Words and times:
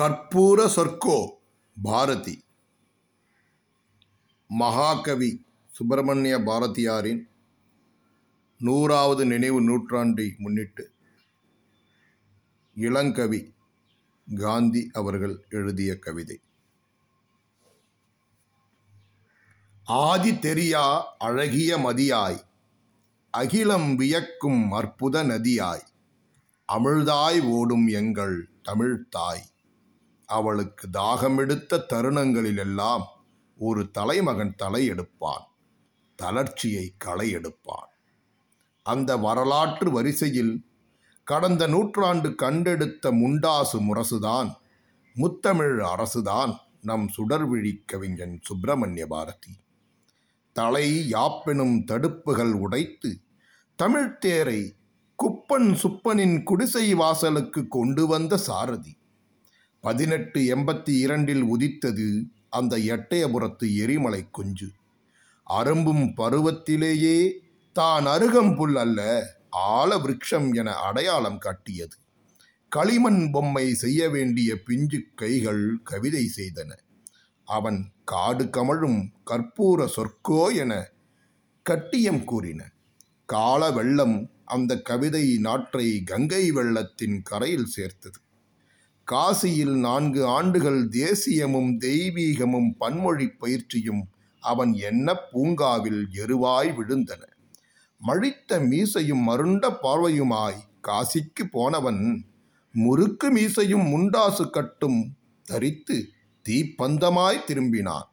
கற்பூர 0.00 0.58
சொற்கோ 0.66 1.18
பாரதி. 1.76 2.34
மகாகவி 4.50 5.30
சுப்பிரமணிய 5.72 6.34
பாரதியாரின் 6.48 7.22
நூறாவது 8.60 9.26
நினைவு 9.26 9.60
நூற்றாண்டை 9.68 10.26
முன்னிட்டு 10.38 10.84
இளங்கவி 12.76 13.40
காந்தி 14.28 14.82
அவர்கள் 14.92 15.36
எழுதிய 15.50 15.98
கவிதை. 15.98 16.38
ஆதி 19.86 20.30
தெரியா 20.30 20.84
அழகிய 21.18 21.72
மதியாய் 21.78 22.40
அகிலம் 23.34 23.90
வியக்கும் 23.94 24.62
அற்புத 24.72 25.24
நதியாய் 25.24 25.84
அமிழ்தாய் 26.68 27.42
ஓடும் 27.56 27.86
எங்கள் 28.00 28.38
தமிழ்த்தாய் 28.62 29.44
அவளுக்கு 30.26 30.88
தாகமெடுத்த 30.92 31.84
தருணங்களிலெல்லாம் 31.92 33.04
ஒரு 33.58 33.90
தலைமகன் 33.90 34.54
தலையெடுப்பான் 34.62 35.44
தளர்ச்சியை 36.16 36.94
களை 36.98 37.30
எடுப்பான் 37.30 37.90
அந்த 38.82 39.16
வரலாற்று 39.16 39.90
வரிசையில் 39.90 40.54
கடந்த 41.24 41.66
நூற்றாண்டு 41.66 42.28
கண்டெடுத்த 42.28 43.10
முண்டாசு 43.12 43.78
முரசுதான் 43.78 44.50
முத்தமிழ் 45.16 45.78
அரசுதான் 45.80 46.52
நம் 46.82 47.10
சுடர்விழி 47.16 47.72
கவிஞன் 47.86 48.40
சுப்பிரமணிய 48.42 49.06
பாரதி. 49.06 49.52
தலை 50.52 51.10
யாப்பெனும் 51.10 51.76
தடுப்புகள் 51.84 52.52
உடைத்து 52.52 53.10
தமிழ்த்தேரை 53.82 54.60
குப்பன் 55.18 55.70
சுப்பனின் 55.82 56.42
குடிசை 56.42 56.94
வாசலுக்கு 56.94 57.68
கொண்டு 57.68 58.06
வந்த 58.06 58.36
சாரதி. 58.36 58.98
பதினெட்டு 59.80 60.40
எண்பத்தி 60.56 60.92
இரண்டில் 60.98 61.42
உதித்தது 61.42 62.24
அந்த 62.48 62.78
எட்டயபுரத்து 62.78 63.66
எரிமலை 63.76 64.26
குஞ்சு. 64.30 64.68
அரும்பும் 65.46 66.04
பருவத்திலேயே 66.16 67.18
தான் 67.72 68.06
அருகம்புல் 68.06 68.74
அல்ல 68.74 69.00
ஆல 69.56 69.90
விருட்சம் 70.00 70.54
என 70.54 70.74
அடையாளம் 70.74 71.38
காட்டியது. 71.38 71.96
களிமண் 72.68 73.30
பொம்மை 73.30 73.74
செய்ய 73.74 74.08
வேண்டிய 74.08 74.62
பிஞ்சு 74.62 74.98
கைகள் 75.14 75.78
கவிதை 75.82 76.30
செய்தன. 76.36 76.70
அவன் 77.44 77.90
காடு 78.04 78.44
கமழும் 78.44 79.00
கற்பூர 79.30 79.86
சொற்கோ 79.86 80.42
என 80.54 80.72
கட்டியம் 81.62 82.24
கூறின. 82.24 82.60
கால 83.26 83.70
வெள்ளம் 83.70 84.30
அந்த 84.44 84.72
கவிதை 84.80 85.38
நாற்றை 85.38 86.02
கங்கை 86.02 86.50
வெள்ளத்தின் 86.50 87.22
கரையில் 87.22 87.66
சேர்த்தது. 87.66 88.18
காசியில் 89.08 89.76
நான்கு 89.76 90.26
ஆண்டுகள் 90.26 90.88
தேசியமும் 90.88 91.80
தெய்வீகமும் 91.80 92.70
பன்மொழி 92.78 93.28
பயிற்சியும் 93.28 94.08
அவன் 94.40 94.72
என்ன 94.72 95.14
பூங்காவில் 95.14 96.08
எருவாய் 96.12 96.70
விழுந்தன. 96.78 97.22
மழித்த 97.98 98.58
மீசையும் 98.60 99.28
மருண்ட 99.28 99.70
பார்வையுமாய் 99.82 100.58
காசிக்கு 100.82 101.44
போனவன் 101.50 102.26
முறுக்கு 102.72 103.30
மீசையும் 103.30 103.86
முண்டாசு 103.86 104.50
கட்டும் 104.50 105.16
தரித்து 105.42 106.08
தீப்பந்தமாய் 106.48 107.44
திரும்பினான். 107.46 108.08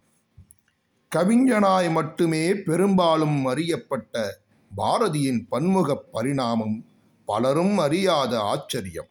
கவிஞனாய் 1.15 1.91
மட்டுமே 1.91 2.53
பெரும்பாலும் 2.53 3.45
அறியப்பட்ட 3.45 4.41
பாரதியின் 4.77 5.41
பன்முக 5.49 5.95
பரிணாமம் 6.11 6.85
பலரும் 7.25 7.77
அறியாத 7.77 8.39
ஆச்சரியம். 8.39 9.07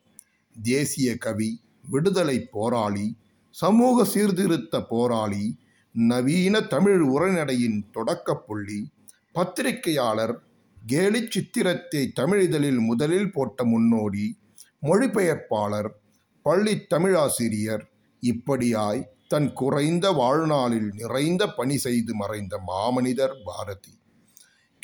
தேசிய 0.63 1.19
கவி 1.19 1.62
விடுதலை 1.89 2.49
போராளி 2.51 3.17
சமூக 3.51 4.05
சீர்திருத்த 4.05 4.83
போராளி 4.83 5.59
நவீன 5.93 6.61
தமிழ் 6.61 7.01
உரைநடையின் 7.01 7.81
தொடக்கப் 7.93 8.47
புள்ளி 8.47 8.89
பத்திரிகையாளர் 9.33 10.39
கேலி 10.87 11.27
சித்திரத்தை 11.29 12.13
தமிழிதழில் 12.21 12.79
முதலில் 12.79 13.33
போட்ட 13.33 13.65
முன்னோடி 13.65 14.39
மொழிபெயர்ப்பாளர் 14.83 15.89
பள்ளி 16.43 16.87
தமிழாசிரியர் 16.95 17.85
இப்படியாய் 18.23 19.03
தன் 19.29 19.53
குறைந்த 19.53 20.11
வாழ்நாளில் 20.11 20.93
நிறைந்த 20.97 21.47
பணி 21.47 21.77
செய்து 21.77 22.15
மறைந்த 22.15 22.61
மாமனிதர் 22.67 23.37
பாரதி. 23.45 23.99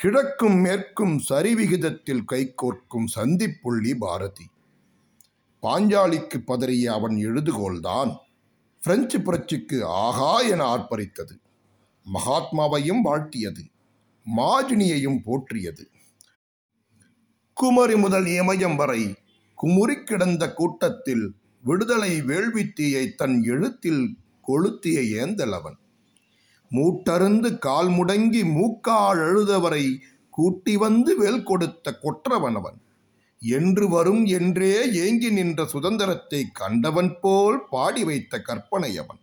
கிழக்கும் 0.02 0.60
மேற்கும் 0.60 1.18
சரிவிகிதத்தில் 1.18 2.24
கைகோர்க்கும் 2.32 3.06
சந்திப்புள்ளி 3.16 3.94
பாரதி. 3.98 4.46
பாஞ்சாலிக்கு 5.62 6.38
பதறிய 6.46 6.84
அவன் 6.86 7.16
எழுதுகோள்தான் 7.16 8.16
பிரெஞ்சு 8.82 9.18
புரட்சிக்கு 9.18 9.84
ஆகா 9.84 10.40
என 10.40 10.76
ஆர்ப்பரித்தது. 10.76 11.34
மகாத்மாவையும் 12.06 13.00
வாழ்த்தியது. 13.00 13.62
மாஜினியையும் 14.36 15.18
போற்றியது. 15.24 15.88
குமரி 17.52 17.96
முதல் 17.96 18.24
இமயம் 18.24 18.76
வரை 18.76 19.14
குமுறி 19.54 20.02
கிடந்த 20.02 20.52
கூட்டத்தில் 20.52 21.34
விடுதலை 21.62 22.22
வேள்வித்தீயை 22.22 23.14
தன் 23.14 23.42
எழுத்தில் 23.42 24.16
கொளுத்திய 24.48 25.00
ஏந்தளவன் 25.20 25.78
மூட்டருந்து 26.70 27.58
கால் 27.58 27.88
முடங்கி 27.88 28.52
மூக்கால் 28.52 29.18
அழுதவரை 29.18 29.96
கூட்டி 30.30 30.76
வந்து 30.76 31.18
வேல் 31.18 31.42
கொடுத்த 31.42 31.98
கொற்றவனவன். 32.02 32.78
என்று 33.40 33.88
வரும் 33.88 34.26
என்றே 34.26 34.92
ஏங்கி 34.92 35.30
நின்ற 35.30 35.66
சுதந்திரத்தை 35.66 36.44
கண்டவன் 36.52 37.20
போல் 37.20 37.64
பாடி 37.70 38.04
வைத்த 38.04 38.40
கற்பனை 38.40 38.98
அவன். 38.98 39.18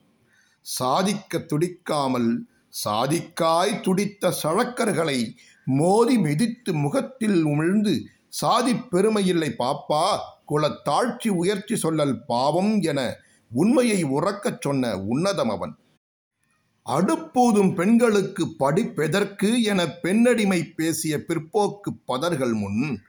சாதிக்க 0.61 1.37
துடிக்காமல் 1.37 2.45
சாதிக்காய் 2.83 3.81
துடித்த 3.81 4.33
சழக்கர்களை 4.43 5.35
மோதி 5.65 6.17
மிதித்து 6.17 6.73
முகத்தில் 6.73 7.45
உமிழ்ந்து 7.45 7.99
சாதி 8.29 8.73
பெருமையில்லை 8.73 9.53
பாப்பா 9.59 10.17
குலத்தாழ்ச்சி 10.51 11.27
உயர்ச்சி 11.27 11.75
சொல்லல் 11.75 12.19
பாவம் 12.27 12.81
என 12.81 13.17
உண்மையை 13.51 14.03
உறக்கச் 14.03 14.61
சொன்ன 14.61 14.95
உன்னதம் 14.95 15.49
அவன். 15.49 15.77
அடுப்பூதும் 16.85 17.75
பெண்களுக்கு 17.75 18.55
படிப்பெதற்கு 18.59 19.61
என 19.61 19.87
பெண்ணடிமை 19.87 20.63
பேசிய 20.63 21.17
பிற்போக்கு 21.17 21.91
பதர்கள் 22.05 22.53
முன் 22.53 22.99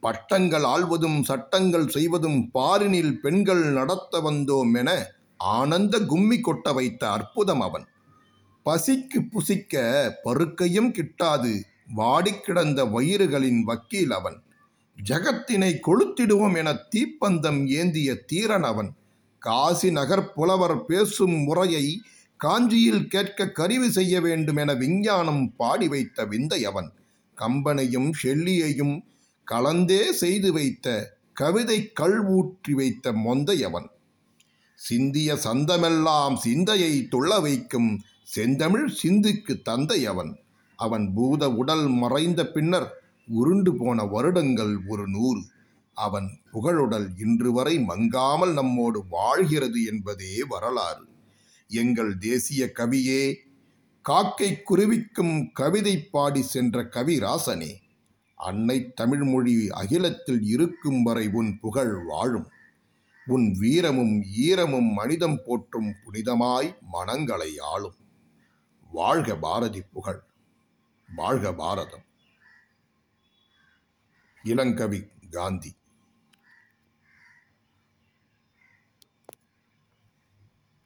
பட்டங்கள் 0.00 0.64
ஆள்வதும் 0.64 1.22
சட்டங்கள் 1.22 1.88
செய்வதும் 1.88 2.50
பாரினில் 2.54 3.12
பெண்கள் 3.12 3.62
நடத்த 3.72 4.20
வந்தோம் 4.20 4.76
என 4.76 5.06
ஆனந்த 5.36 5.98
கும்மி 5.98 6.40
கொட்ட 6.40 6.74
வைத்த 6.74 7.10
அற்புதம் 7.10 7.60
அவன். 7.60 7.86
பசிக்கு 8.64 9.20
புசிக்க 9.30 9.82
பருக்கையும் 10.24 10.90
கிட்டாது 10.90 11.62
வாடிக் 11.94 12.44
கிடந்த 12.44 12.84
வயிறுகளின் 12.84 13.60
வக்கீல் 13.60 14.10
அவன். 14.10 14.42
ஜகத்தினை 15.04 15.80
கொளுத்திடுவோம் 15.86 16.56
என 16.56 16.72
தீப்பந்தம் 16.72 17.66
ஏந்திய 17.66 18.14
தீரன் 18.14 18.62
அவன். 18.62 18.90
காசி 19.38 19.90
நகர் 19.90 20.32
புலவர் 20.32 20.84
பேசும் 20.84 21.36
முறையை 21.42 22.00
காஞ்சியில் 22.36 23.06
கேட்க 23.06 23.50
கருவி 23.50 23.90
செய்ய 23.90 24.20
வேண்டும் 24.20 24.56
என 24.56 24.74
விஞ்ஞானம் 24.74 25.56
பாடி 25.56 25.88
வைத்த 25.88 26.24
விந்தை 26.24 26.64
அவன். 26.64 26.92
கம்பனையும் 27.38 28.10
ஷெல்லியையும் 28.22 29.00
கலந்தே 29.52 30.10
செய்து 30.12 30.52
வைத்த 30.52 31.16
கவிதை 31.32 31.92
கல்வூற்றி 32.00 32.72
வைத்த 32.72 33.12
மொந்தையவன். 33.12 33.88
சிந்திய 34.74 35.34
சந்தமெல்லாம் 35.34 36.34
சிந்தையை 36.34 37.08
துள்ள 37.10 37.40
வைக்கும் 37.40 38.00
செந்தமிழ் 38.24 38.88
சிந்துக்கு 39.02 39.54
தந்தையவன். 39.64 40.32
அவன் 40.76 41.14
பூத 41.14 41.50
உடல் 41.50 41.86
மறைந்த 41.88 42.40
பின்னர் 42.46 42.88
உருண்டு 43.28 43.76
போன 43.76 44.04
வருடங்கள் 44.04 44.74
ஒரு 44.86 45.08
நூறு. 45.08 45.42
அவன் 45.96 46.28
புகழுடல் 46.50 47.08
இன்று 47.18 47.52
வரை 47.52 47.78
மங்காமல் 47.78 48.52
நம்மோடு 48.52 49.04
வாழ்கிறது 49.10 49.84
என்பதே 49.84 50.44
வரலாறு. 50.48 51.04
எங்கள் 51.70 52.18
தேசிய 52.18 52.72
கவியே 52.74 53.34
காக்கை 54.02 54.62
குருவிக்கும் 54.62 55.52
கவிதை 55.52 55.94
பாடி 56.10 56.42
சென்ற 56.42 56.82
கவிராசனே. 56.82 57.72
அன்னை 58.38 58.92
தமிழ்மொழி 58.92 59.68
அகிலத்தில் 59.70 60.42
இருக்கும் 60.42 61.02
வரை 61.02 61.28
உன் 61.28 61.58
புகழ் 61.60 62.04
வாழும். 62.06 62.48
உன் 63.26 63.52
வீரமும் 63.58 64.22
ஈரமும் 64.40 64.92
மனிதம் 64.92 65.40
போற்றும் 65.46 65.94
புனிதமாய் 66.04 66.76
மனங்களை 66.80 67.58
ஆளும். 67.58 67.94
வாழ்க 68.90 69.36
பாரதி 69.36 69.82
புகழ் 69.82 70.20
வாழ்க 71.16 71.54
பாரதம். 71.54 72.04
இளங்கவி 74.44 75.08
காந்தி. 75.30 75.77